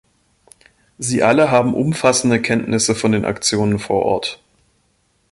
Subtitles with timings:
[0.97, 4.41] Sie alle haben umfassende Kenntnisse von den Aktionen vor Ort.